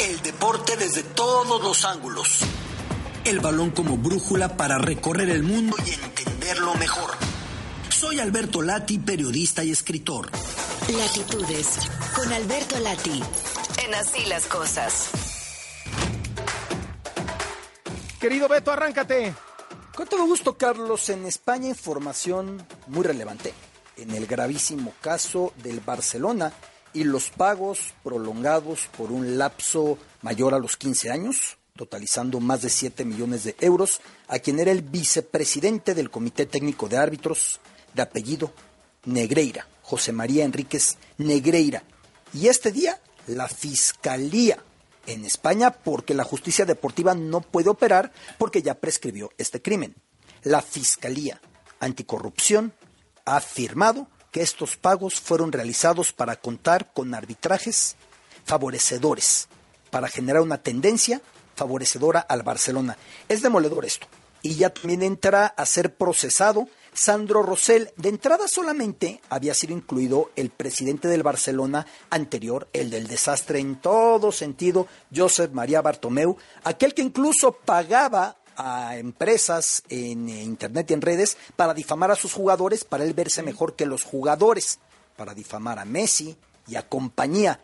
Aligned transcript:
El 0.00 0.22
deporte 0.22 0.76
desde 0.78 1.02
todos 1.02 1.62
los 1.62 1.84
ángulos. 1.84 2.38
El 3.24 3.40
balón 3.40 3.70
como 3.70 3.98
brújula 3.98 4.56
para 4.56 4.78
recorrer 4.78 5.28
el 5.28 5.42
mundo 5.42 5.76
y 5.84 5.92
entenderlo 5.92 6.74
mejor. 6.76 7.10
Soy 7.90 8.18
Alberto 8.18 8.62
Lati, 8.62 8.98
periodista 8.98 9.62
y 9.62 9.70
escritor. 9.70 10.30
Latitudes, 10.88 11.80
con 12.16 12.32
Alberto 12.32 12.78
Lati, 12.78 13.22
en 13.84 13.94
Así 13.94 14.24
las 14.24 14.46
Cosas. 14.46 15.10
Querido 18.18 18.48
Beto, 18.48 18.72
arráncate. 18.72 19.34
Con 19.94 20.08
todo 20.08 20.24
gusto, 20.24 20.56
Carlos. 20.56 21.10
En 21.10 21.26
España, 21.26 21.68
información 21.68 22.66
muy 22.86 23.04
relevante. 23.04 23.52
En 23.98 24.12
el 24.12 24.26
gravísimo 24.26 24.94
caso 25.02 25.52
del 25.62 25.80
Barcelona 25.80 26.54
y 26.92 27.04
los 27.04 27.30
pagos 27.30 27.94
prolongados 28.02 28.88
por 28.96 29.12
un 29.12 29.38
lapso 29.38 29.98
mayor 30.22 30.54
a 30.54 30.58
los 30.58 30.76
15 30.76 31.10
años, 31.10 31.58
totalizando 31.76 32.40
más 32.40 32.62
de 32.62 32.70
7 32.70 33.04
millones 33.04 33.44
de 33.44 33.56
euros, 33.60 34.00
a 34.28 34.38
quien 34.38 34.58
era 34.58 34.72
el 34.72 34.82
vicepresidente 34.82 35.94
del 35.94 36.10
Comité 36.10 36.46
Técnico 36.46 36.88
de 36.88 36.98
Árbitros, 36.98 37.60
de 37.94 38.02
apellido 38.02 38.52
Negreira, 39.04 39.66
José 39.82 40.12
María 40.12 40.44
Enríquez 40.44 40.98
Negreira. 41.18 41.82
Y 42.32 42.48
este 42.48 42.72
día, 42.72 43.00
la 43.26 43.48
Fiscalía 43.48 44.62
en 45.06 45.24
España, 45.24 45.70
porque 45.70 46.14
la 46.14 46.24
justicia 46.24 46.64
deportiva 46.64 47.14
no 47.14 47.40
puede 47.40 47.70
operar 47.70 48.12
porque 48.38 48.62
ya 48.62 48.74
prescribió 48.74 49.30
este 49.38 49.62
crimen. 49.62 49.94
La 50.42 50.62
Fiscalía 50.62 51.40
Anticorrupción 51.80 52.72
ha 53.24 53.36
afirmado 53.36 54.08
que 54.30 54.42
estos 54.42 54.76
pagos 54.76 55.20
fueron 55.20 55.52
realizados 55.52 56.12
para 56.12 56.36
contar 56.36 56.92
con 56.92 57.14
arbitrajes 57.14 57.96
favorecedores, 58.44 59.48
para 59.90 60.08
generar 60.08 60.42
una 60.42 60.58
tendencia 60.58 61.20
favorecedora 61.56 62.20
al 62.20 62.42
Barcelona. 62.42 62.96
Es 63.28 63.42
demoledor 63.42 63.84
esto. 63.84 64.06
Y 64.42 64.54
ya 64.54 64.70
también 64.70 65.02
entra 65.02 65.46
a 65.46 65.66
ser 65.66 65.94
procesado 65.94 66.68
Sandro 66.94 67.42
Rosell. 67.42 67.90
De 67.96 68.08
entrada 68.08 68.48
solamente 68.48 69.20
había 69.28 69.54
sido 69.54 69.74
incluido 69.74 70.30
el 70.36 70.50
presidente 70.50 71.08
del 71.08 71.22
Barcelona 71.22 71.86
anterior, 72.08 72.68
el 72.72 72.90
del 72.90 73.06
desastre 73.06 73.58
en 73.58 73.76
todo 73.76 74.32
sentido, 74.32 74.86
Josep 75.14 75.52
María 75.52 75.82
Bartomeu, 75.82 76.36
aquel 76.64 76.94
que 76.94 77.02
incluso 77.02 77.52
pagaba 77.52 78.36
a 78.60 78.96
empresas 78.96 79.82
en 79.88 80.28
internet 80.28 80.90
y 80.90 80.94
en 80.94 81.00
redes 81.00 81.36
para 81.56 81.74
difamar 81.74 82.10
a 82.10 82.16
sus 82.16 82.32
jugadores, 82.32 82.84
para 82.84 83.04
él 83.04 83.14
verse 83.14 83.42
mejor 83.42 83.74
que 83.74 83.86
los 83.86 84.02
jugadores, 84.02 84.78
para 85.16 85.34
difamar 85.34 85.78
a 85.78 85.84
Messi 85.84 86.36
y 86.66 86.76
a 86.76 86.88
compañía. 86.88 87.60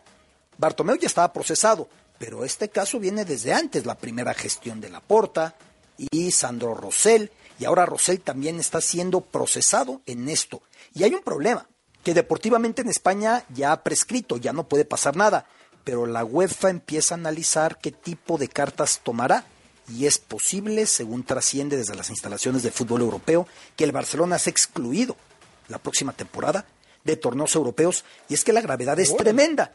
Bartomeu 0.57 0.97
ya 0.97 1.07
estaba 1.07 1.31
procesado, 1.31 1.87
pero 2.17 2.43
este 2.43 2.69
caso 2.69 2.99
viene 2.99 3.25
desde 3.25 3.53
antes, 3.53 3.85
la 3.85 3.95
primera 3.95 4.33
gestión 4.33 4.81
de 4.81 4.89
Laporta 4.89 5.55
y 5.97 6.31
Sandro 6.31 6.73
Rosell, 6.73 7.31
y 7.59 7.65
ahora 7.65 7.85
Rosell 7.85 8.21
también 8.21 8.59
está 8.59 8.81
siendo 8.81 9.21
procesado 9.21 10.01
en 10.05 10.29
esto. 10.29 10.61
Y 10.93 11.03
hay 11.03 11.13
un 11.13 11.23
problema, 11.23 11.67
que 12.03 12.13
deportivamente 12.13 12.81
en 12.81 12.89
España 12.89 13.43
ya 13.53 13.71
ha 13.71 13.83
prescrito, 13.83 14.37
ya 14.37 14.53
no 14.53 14.67
puede 14.67 14.85
pasar 14.85 15.15
nada, 15.15 15.45
pero 15.83 16.05
la 16.05 16.23
UEFA 16.25 16.69
empieza 16.69 17.15
a 17.15 17.17
analizar 17.17 17.79
qué 17.79 17.91
tipo 17.91 18.37
de 18.37 18.47
cartas 18.47 19.01
tomará 19.03 19.45
y 19.87 20.05
es 20.05 20.17
posible, 20.17 20.85
según 20.85 21.23
trasciende 21.23 21.77
desde 21.77 21.95
las 21.95 22.09
instalaciones 22.09 22.63
de 22.63 22.71
fútbol 22.71 23.01
europeo, 23.01 23.47
que 23.75 23.83
el 23.83 23.91
Barcelona 23.91 24.37
sea 24.37 24.51
excluido 24.51 25.15
la 25.69 25.77
próxima 25.77 26.13
temporada 26.13 26.65
de 27.03 27.15
torneos 27.15 27.55
europeos 27.55 28.03
y 28.27 28.33
es 28.33 28.43
que 28.43 28.53
la 28.53 28.61
gravedad 28.61 28.99
es 28.99 29.15
tremenda. 29.15 29.71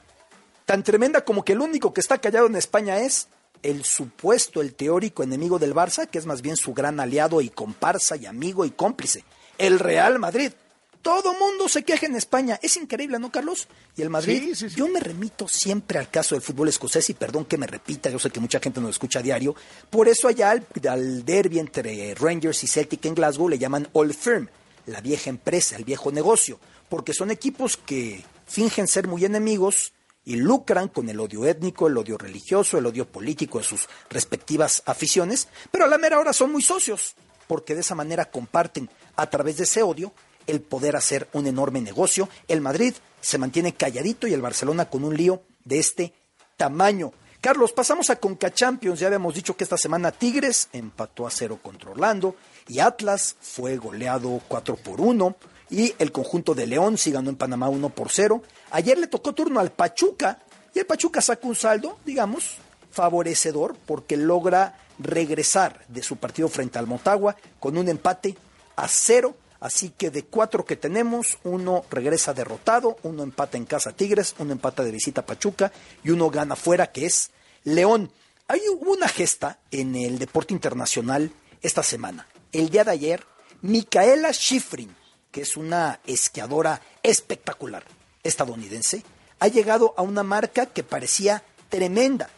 Tan 0.67 0.83
tremenda 0.83 1.25
como 1.25 1.45
que 1.45 1.53
el 1.53 1.61
único 1.61 1.93
que 1.93 2.01
está 2.01 2.19
callado 2.19 2.47
en 2.47 2.57
España 2.57 2.99
es 2.99 3.29
el 3.63 3.85
supuesto, 3.85 4.61
el 4.61 4.75
teórico 4.75 5.23
enemigo 5.23 5.59
del 5.59 5.75
Barça, 5.75 6.07
que 6.07 6.19
es 6.19 6.27
más 6.27 6.43
bien 6.43 6.57
su 6.57 6.75
gran 6.75 7.01
aliado 7.01 7.41
y 7.41 7.49
comparsa 7.49 8.17
y 8.17 8.27
amigo 8.27 8.65
y 8.65 8.71
cómplice, 8.71 9.25
el 9.59 9.79
Real 9.79 10.19
Madrid. 10.19 10.53
Todo 11.03 11.35
mundo 11.35 11.69
se 11.69 11.83
queja 11.83 12.07
en 12.07 12.15
España. 12.15 12.61
Es 12.63 12.77
increíble, 12.77 13.19
¿no, 13.19 13.33
Carlos? 13.33 13.67
Y 13.97 14.03
el 14.03 14.11
Madrid, 14.11 14.55
yo 14.77 14.87
me 14.87 15.01
remito 15.01 15.49
siempre 15.49 15.99
al 15.99 16.09
caso 16.09 16.37
del 16.37 16.43
fútbol 16.43 16.69
escocés 16.69 17.11
y 17.11 17.15
perdón 17.15 17.45
que 17.45 17.59
me 17.59 17.67
repita, 17.67 18.09
yo 18.09 18.21
sé 18.21 18.31
que 18.31 18.39
mucha 18.39 18.61
gente 18.61 18.81
nos 18.81 18.91
escucha 18.91 19.19
a 19.19 19.23
diario. 19.23 19.57
Por 19.91 20.09
eso 20.09 20.29
allá 20.29 20.53
al, 20.53 20.65
al 20.89 21.25
derby 21.25 21.59
entre 21.59 22.15
Rangers 22.15 22.63
y 22.63 22.69
Celtic 22.69 23.05
en 23.05 23.17
Glasgow 23.17 23.49
le 23.49 23.59
llaman 23.59 23.89
Old 23.93 24.15
Firm, 24.15 24.49
la 24.87 25.01
vieja 25.01 25.29
empresa, 25.29 25.75
el 25.75 25.85
viejo 25.85 26.13
negocio, 26.13 26.61
porque 26.89 27.13
son 27.13 27.33
equipos 27.33 27.77
que 27.77 28.25
fingen 28.47 28.87
ser 28.87 29.09
muy 29.09 29.25
enemigos 29.25 29.93
y 30.25 30.37
lucran 30.37 30.89
con 30.89 31.09
el 31.09 31.19
odio 31.19 31.47
étnico, 31.47 31.89
el 31.89 31.99
odio 31.99 32.17
religioso, 32.17 32.79
el 32.79 32.87
odio 32.87 33.09
político 33.09 33.59
de 33.59 33.65
sus 33.65 33.89
respectivas 34.09 34.85
aficiones, 34.87 35.49
pero 35.73 35.85
a 35.85 35.89
la 35.89 35.99
mera 35.99 36.21
hora 36.21 36.33
son 36.33 36.53
muy 36.53 36.63
socios, 36.63 37.17
porque 37.49 37.75
de 37.75 37.81
esa 37.81 37.97
manera 37.97 38.31
comparten 38.31 38.89
a 39.17 39.29
través 39.29 39.57
de 39.57 39.65
ese 39.65 39.83
odio 39.83 40.13
el 40.47 40.61
poder 40.61 40.97
hacer 40.97 41.29
un 41.33 41.47
enorme 41.47 41.81
negocio. 41.81 42.29
El 42.49 42.61
Madrid 42.61 42.95
se 43.21 43.39
mantiene 43.39 43.75
calladito 43.75 44.27
y 44.27 44.33
el 44.33 44.43
Barcelona 44.43 44.89
con 44.89 45.05
un 45.05 45.17
lío 45.17 45.43
de 45.65 45.79
este 45.79 46.15
tamaño. 46.57 47.13
Carlos, 47.41 47.73
pasamos 47.73 48.09
a 48.11 48.17
Conca 48.17 48.53
Champions. 48.53 49.01
Ya 49.01 49.09
habíamos 49.09 49.35
dicho 49.35 49.57
que 49.57 49.65
esta 49.65 49.77
semana 49.77 50.13
Tigres 50.13 50.69
empató 50.73 51.27
a 51.27 51.31
cero 51.31 51.59
contra 51.61 51.91
Orlando 51.91 52.37
y 52.69 52.79
Atlas 52.79 53.37
fue 53.41 53.77
goleado 53.77 54.41
4 54.47 54.77
por 54.77 55.01
1 55.01 55.37
y 55.71 55.95
el 55.99 56.13
conjunto 56.13 56.55
de 56.55 56.67
León 56.67 56.99
sí 56.99 57.11
ganó 57.11 57.31
en 57.31 57.37
Panamá 57.37 57.69
1 57.69 57.89
por 57.89 58.11
0. 58.11 58.43
Ayer 58.71 58.99
le 58.99 59.09
tocó 59.09 59.33
turno 59.33 59.59
al 59.59 59.73
Pachuca 59.73 60.39
y 60.75 60.79
el 60.79 60.87
Pachuca 60.87 61.21
sacó 61.21 61.49
un 61.49 61.57
saldo, 61.57 61.99
digamos, 62.05 62.59
favorecedor 62.93 63.75
porque 63.87 64.17
logra 64.17 64.79
regresar 64.99 65.85
de 65.89 66.03
su 66.03 66.17
partido 66.17 66.49
frente 66.49 66.79
al 66.79 66.87
Motagua 66.87 67.37
con 67.59 67.77
un 67.77 67.89
empate 67.89 68.37
a 68.77 68.87
cero 68.89 69.35
Así 69.63 69.91
que 69.91 70.11
de 70.11 70.25
cuatro 70.25 70.65
que 70.65 70.75
tenemos, 70.75 71.39
uno 71.45 71.85
regresa 71.89 72.35
derrotado, 72.35 72.97
uno 73.05 73.23
empata 73.23 73.57
en 73.57 73.65
casa 73.65 73.93
Tigres, 73.93 74.35
uno 74.41 74.51
empata 74.51 74.83
de 74.83 74.91
visita 74.91 75.25
Pachuca 75.25 75.71
y 76.03 76.11
uno 76.11 76.31
gana 76.31 76.57
fuera, 76.57 76.91
que 76.91 77.07
es 77.07 77.31
León. 77.63 78.11
Hay 78.49 78.61
una 78.81 79.07
gesta 79.07 79.61
en 79.71 79.95
el 79.95 80.19
deporte 80.19 80.53
internacional 80.53 81.31
esta 81.61 81.85
semana. 81.85 82.27
El 82.51 82.71
día 82.71 82.83
de 82.83 82.91
ayer, 82.91 83.25
Micaela 83.61 84.33
Schifrin, 84.33 84.93
que 85.31 85.43
es 85.43 85.57
una 85.57 86.01
esquiadora 86.09 86.83
espectacular 87.05 87.85
estadounidense, 88.25 89.05
ha 89.39 89.47
llegado 89.47 89.95
a 89.97 90.03
una 90.03 90.25
marca 90.25 90.67
que 90.67 90.83
parecía 90.83 91.45
tremenda. 91.69 92.31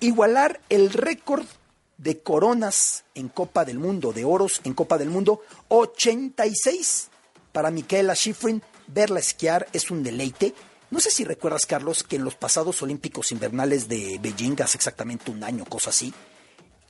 Igualar 0.00 0.60
el 0.68 0.92
récord 0.92 1.46
de 2.02 2.20
coronas 2.20 3.04
en 3.14 3.28
Copa 3.28 3.64
del 3.64 3.78
Mundo, 3.78 4.12
de 4.12 4.24
oros 4.24 4.60
en 4.64 4.74
Copa 4.74 4.98
del 4.98 5.08
Mundo, 5.08 5.42
86 5.68 7.08
para 7.52 7.70
Michaela 7.70 8.14
Schifrin. 8.14 8.62
Verla 8.88 9.20
esquiar 9.20 9.68
es 9.72 9.90
un 9.90 10.02
deleite. 10.02 10.52
No 10.90 10.98
sé 10.98 11.10
si 11.10 11.24
recuerdas, 11.24 11.64
Carlos, 11.64 12.02
que 12.02 12.16
en 12.16 12.24
los 12.24 12.34
pasados 12.34 12.82
Olímpicos 12.82 13.30
Invernales 13.30 13.88
de 13.88 14.18
Beijing, 14.20 14.60
hace 14.60 14.76
exactamente 14.76 15.30
un 15.30 15.44
año, 15.44 15.64
cosa 15.64 15.90
así, 15.90 16.12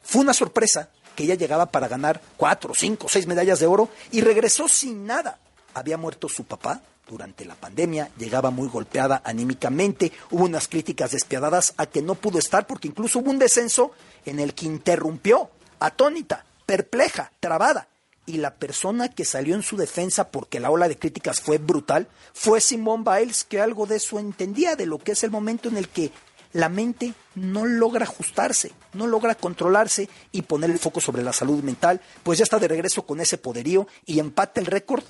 fue 0.03 0.23
una 0.23 0.33
sorpresa 0.33 0.91
que 1.15 1.25
ella 1.25 1.34
llegaba 1.34 1.67
para 1.67 1.89
ganar 1.89 2.21
cuatro, 2.39 2.73
cinco, 2.75 3.06
seis 3.09 3.27
medallas 3.27 3.61
de 3.61 3.67
oro 3.67 3.91
y 4.11 4.23
regresó 4.23 4.67
sin 4.67 5.06
nada. 5.06 5.39
Había 5.75 5.99
muerto 5.99 6.29
su 6.29 6.44
papá, 6.44 6.83
durante 7.09 7.45
la 7.45 7.55
pandemia, 7.55 8.11
llegaba 8.17 8.51
muy 8.51 8.69
golpeada 8.69 9.23
anímicamente, 9.25 10.13
hubo 10.31 10.45
unas 10.45 10.69
críticas 10.69 11.11
despiadadas 11.13 11.75
a 11.77 11.87
que 11.87 12.03
no 12.03 12.15
pudo 12.15 12.39
estar 12.39 12.67
porque 12.67 12.89
incluso 12.89 13.19
hubo 13.19 13.31
un 13.31 13.39
descenso 13.39 13.93
en 14.25 14.41
el 14.41 14.55
que 14.55 14.67
interrumpió, 14.67 15.51
atónita, 15.81 16.45
perpleja, 16.67 17.33
trabada. 17.41 17.89
Y 18.25 18.39
la 18.39 18.55
persona 18.55 19.09
que 19.09 19.25
salió 19.25 19.57
en 19.57 19.62
su 19.62 19.77
defensa 19.77 20.29
porque 20.29 20.61
la 20.61 20.71
ola 20.71 20.87
de 20.87 20.97
críticas 20.97 21.41
fue 21.41 21.59
brutal 21.59 22.07
fue 22.33 22.61
Simone 22.61 23.05
Biles, 23.05 23.43
que 23.45 23.61
algo 23.61 23.87
de 23.87 23.97
eso 23.97 24.21
entendía, 24.21 24.77
de 24.77 24.87
lo 24.87 24.99
que 24.99 25.12
es 25.12 25.25
el 25.25 25.33
momento 25.33 25.69
en 25.69 25.77
el 25.77 25.89
que 25.89 26.12
la 26.53 26.69
mente 26.69 27.15
no 27.35 27.67
logra 27.67 28.05
ajustarse, 28.05 28.73
no 28.93 29.06
logra 29.06 29.35
controlarse 29.35 30.09
y 30.31 30.43
poner 30.43 30.71
el 30.71 30.79
foco 30.79 31.00
sobre 31.00 31.23
la 31.23 31.32
salud 31.32 31.62
mental, 31.65 32.00
pues 32.23 32.38
ya 32.38 32.44
está 32.44 32.59
de 32.59 32.69
regreso 32.69 33.03
con 33.03 33.21
ese 33.21 33.38
poderío 33.38 33.88
y 34.06 34.21
empata 34.21 34.61
el 34.61 34.67
récord 34.67 35.03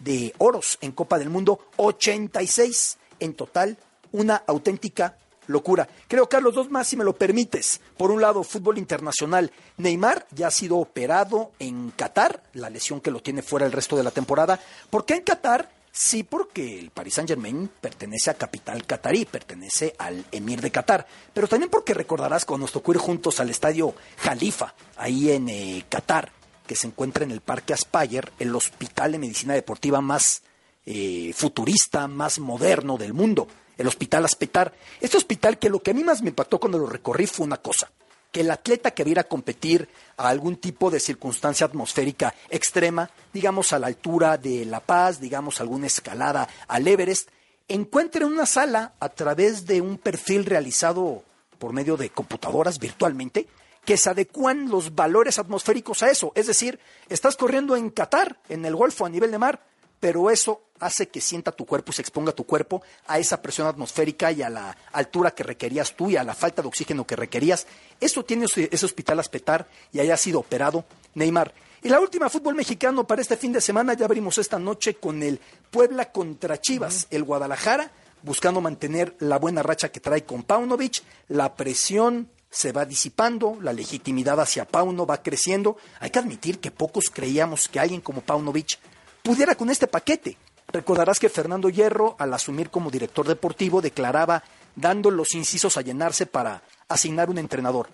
de 0.00 0.34
oros 0.38 0.78
en 0.80 0.92
Copa 0.92 1.18
del 1.18 1.30
Mundo, 1.30 1.60
86 1.76 2.98
en 3.20 3.34
total, 3.34 3.76
una 4.12 4.36
auténtica 4.46 5.16
locura. 5.48 5.88
Creo, 6.06 6.28
Carlos, 6.28 6.54
dos 6.54 6.70
más, 6.70 6.86
si 6.86 6.96
me 6.96 7.04
lo 7.04 7.16
permites. 7.16 7.80
Por 7.96 8.10
un 8.10 8.20
lado, 8.20 8.44
fútbol 8.44 8.78
internacional. 8.78 9.50
Neymar 9.76 10.26
ya 10.30 10.48
ha 10.48 10.52
sido 10.52 10.76
operado 10.76 11.52
en 11.58 11.90
Qatar, 11.90 12.42
la 12.52 12.70
lesión 12.70 13.00
que 13.00 13.10
lo 13.10 13.20
tiene 13.20 13.42
fuera 13.42 13.66
el 13.66 13.72
resto 13.72 13.96
de 13.96 14.04
la 14.04 14.10
temporada. 14.10 14.60
¿Por 14.90 15.04
qué 15.04 15.14
en 15.14 15.22
Qatar? 15.22 15.70
Sí, 15.90 16.22
porque 16.22 16.78
el 16.78 16.90
Paris 16.90 17.14
Saint 17.14 17.28
Germain 17.28 17.68
pertenece 17.80 18.30
a 18.30 18.34
capital 18.34 18.86
catarí, 18.86 19.24
pertenece 19.24 19.94
al 19.98 20.24
emir 20.30 20.60
de 20.60 20.70
Qatar, 20.70 21.06
pero 21.34 21.48
también 21.48 21.70
porque 21.70 21.92
recordarás 21.92 22.44
cuando 22.44 22.64
nos 22.64 22.72
tocó 22.72 22.92
ir 22.92 22.98
juntos 22.98 23.40
al 23.40 23.50
estadio 23.50 23.94
Jalifa, 24.18 24.74
ahí 24.96 25.32
en 25.32 25.48
eh, 25.48 25.84
Qatar, 25.88 26.30
que 26.68 26.76
se 26.76 26.86
encuentra 26.86 27.24
en 27.24 27.32
el 27.32 27.40
Parque 27.40 27.72
Aspire, 27.72 28.28
el 28.38 28.54
hospital 28.54 29.10
de 29.10 29.18
medicina 29.18 29.54
deportiva 29.54 30.00
más 30.00 30.42
eh, 30.86 31.32
futurista, 31.34 32.06
más 32.06 32.38
moderno 32.38 32.96
del 32.96 33.12
mundo. 33.12 33.48
el 33.76 33.86
Hospital 33.86 34.24
Aspetar. 34.24 34.72
Este 35.00 35.16
hospital 35.16 35.58
que 35.58 35.70
lo 35.70 35.80
que 35.80 35.92
a 35.92 35.94
mí 35.94 36.04
más 36.04 36.22
me 36.22 36.28
impactó 36.28 36.60
cuando 36.60 36.78
lo 36.78 36.86
recorrí 36.86 37.26
fue 37.26 37.46
una 37.46 37.56
cosa, 37.56 37.90
que 38.30 38.40
el 38.40 38.50
atleta 38.50 38.90
que 38.90 39.04
viera 39.04 39.24
competir 39.24 39.88
a 40.16 40.28
algún 40.28 40.56
tipo 40.56 40.90
de 40.90 41.00
circunstancia 41.00 41.66
atmosférica 41.66 42.34
extrema, 42.50 43.10
digamos 43.32 43.72
a 43.72 43.78
la 43.78 43.86
altura 43.86 44.36
de 44.36 44.64
La 44.64 44.80
Paz, 44.80 45.20
digamos 45.20 45.60
alguna 45.60 45.86
escalada 45.86 46.48
al 46.66 46.86
Everest, 46.86 47.30
encuentre 47.68 48.24
una 48.24 48.46
sala 48.46 48.94
a 49.00 49.08
través 49.08 49.64
de 49.66 49.80
un 49.80 49.96
perfil 49.98 50.44
realizado 50.44 51.22
por 51.58 51.72
medio 51.72 51.96
de 51.96 52.10
computadoras 52.10 52.78
virtualmente, 52.78 53.46
que 53.84 53.96
se 53.96 54.10
adecuan 54.10 54.68
los 54.68 54.94
valores 54.94 55.38
atmosféricos 55.38 56.02
a 56.02 56.10
eso. 56.10 56.32
Es 56.34 56.46
decir, 56.46 56.78
estás 57.08 57.36
corriendo 57.36 57.76
en 57.76 57.90
Qatar, 57.90 58.38
en 58.48 58.64
el 58.64 58.76
Golfo 58.76 59.06
a 59.06 59.08
nivel 59.08 59.30
de 59.30 59.38
mar, 59.38 59.62
pero 60.00 60.30
eso 60.30 60.62
hace 60.80 61.08
que 61.08 61.20
sienta 61.20 61.52
tu 61.52 61.66
cuerpo 61.66 61.90
y 61.90 61.94
se 61.94 62.02
exponga 62.02 62.32
tu 62.32 62.44
cuerpo 62.44 62.82
a 63.06 63.18
esa 63.18 63.42
presión 63.42 63.66
atmosférica 63.66 64.30
y 64.30 64.42
a 64.42 64.50
la 64.50 64.76
altura 64.92 65.32
que 65.32 65.42
requerías 65.42 65.94
tú 65.94 66.10
y 66.10 66.16
a 66.16 66.24
la 66.24 66.34
falta 66.34 66.62
de 66.62 66.68
oxígeno 66.68 67.06
que 67.06 67.16
requerías. 67.16 67.66
Eso 68.00 68.24
tiene 68.24 68.46
ese 68.46 68.86
hospital 68.86 69.18
Aspetar 69.18 69.66
y 69.92 70.00
haya 70.00 70.16
sido 70.16 70.40
operado 70.40 70.84
Neymar. 71.14 71.52
Y 71.82 71.88
la 71.88 72.00
última 72.00 72.28
fútbol 72.28 72.54
mexicano 72.54 73.06
para 73.06 73.22
este 73.22 73.36
fin 73.36 73.52
de 73.52 73.60
semana 73.60 73.94
ya 73.94 74.04
abrimos 74.04 74.38
esta 74.38 74.58
noche 74.58 74.94
con 74.94 75.22
el 75.22 75.40
Puebla 75.70 76.10
contra 76.10 76.60
Chivas, 76.60 77.06
el 77.10 77.24
Guadalajara, 77.24 77.90
buscando 78.22 78.60
mantener 78.60 79.14
la 79.20 79.38
buena 79.38 79.62
racha 79.62 79.90
que 79.90 80.00
trae 80.00 80.24
con 80.24 80.42
Paunovic, 80.42 81.02
la 81.28 81.54
presión 81.54 82.30
se 82.50 82.72
va 82.72 82.84
disipando, 82.84 83.58
la 83.60 83.72
legitimidad 83.72 84.40
hacia 84.40 84.66
Pauno 84.66 85.06
va 85.06 85.22
creciendo. 85.22 85.76
Hay 86.00 86.10
que 86.10 86.18
admitir 86.18 86.60
que 86.60 86.70
pocos 86.70 87.10
creíamos 87.10 87.68
que 87.68 87.80
alguien 87.80 88.00
como 88.00 88.22
Paunovic 88.22 88.78
pudiera 89.22 89.54
con 89.54 89.70
este 89.70 89.86
paquete. 89.86 90.36
Recordarás 90.68 91.18
que 91.18 91.28
Fernando 91.28 91.68
Hierro, 91.68 92.16
al 92.18 92.32
asumir 92.32 92.70
como 92.70 92.90
director 92.90 93.26
deportivo, 93.26 93.80
declaraba 93.80 94.44
dando 94.76 95.10
los 95.10 95.34
incisos 95.34 95.76
a 95.76 95.82
llenarse 95.82 96.26
para 96.26 96.62
asignar 96.88 97.30
un 97.30 97.38
entrenador, 97.38 97.88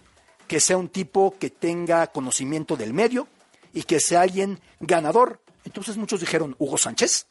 que 0.46 0.60
sea 0.60 0.76
un 0.76 0.88
tipo 0.88 1.36
que 1.38 1.50
tenga 1.50 2.06
conocimiento 2.08 2.76
del 2.76 2.92
medio 2.92 3.28
y 3.72 3.84
que 3.84 4.00
sea 4.00 4.22
alguien 4.22 4.60
ganador. 4.80 5.40
Entonces 5.64 5.96
muchos 5.96 6.20
dijeron, 6.20 6.56
Hugo 6.58 6.78
Sánchez. 6.78 7.26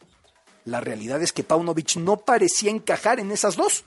La 0.66 0.80
realidad 0.80 1.22
es 1.22 1.34
que 1.34 1.44
Paunovic 1.44 1.98
no 1.98 2.18
parecía 2.18 2.72
encajar 2.72 3.20
en 3.20 3.32
esas 3.32 3.58
dos, 3.58 3.84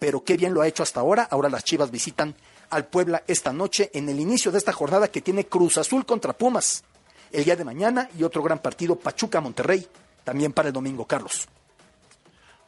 pero 0.00 0.24
qué 0.24 0.36
bien 0.36 0.54
lo 0.54 0.60
ha 0.60 0.68
hecho 0.68 0.82
hasta 0.82 1.00
ahora. 1.00 1.26
Ahora 1.30 1.48
las 1.48 1.64
Chivas 1.64 1.92
visitan 1.92 2.34
al 2.70 2.86
Puebla 2.86 3.22
esta 3.26 3.52
noche 3.52 3.90
en 3.94 4.08
el 4.08 4.20
inicio 4.20 4.50
de 4.52 4.58
esta 4.58 4.72
jornada 4.72 5.08
que 5.08 5.20
tiene 5.20 5.46
Cruz 5.46 5.78
Azul 5.78 6.04
contra 6.06 6.32
Pumas 6.32 6.84
el 7.32 7.44
día 7.44 7.56
de 7.56 7.64
mañana 7.64 8.08
y 8.18 8.22
otro 8.22 8.42
gran 8.42 8.58
partido 8.58 8.96
Pachuca-Monterrey 8.96 9.86
también 10.24 10.52
para 10.52 10.68
el 10.68 10.74
domingo, 10.74 11.04
Carlos. 11.06 11.46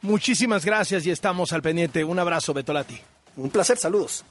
Muchísimas 0.00 0.64
gracias 0.64 1.04
y 1.06 1.10
estamos 1.10 1.52
al 1.52 1.62
pendiente. 1.62 2.04
Un 2.04 2.18
abrazo, 2.18 2.54
Betolati. 2.54 3.00
Un 3.36 3.50
placer, 3.50 3.78
saludos. 3.78 4.24